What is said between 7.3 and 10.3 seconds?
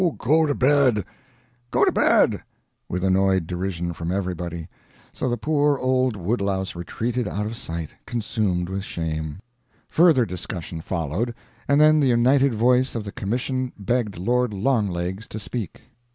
of sight, consumed with shame. Further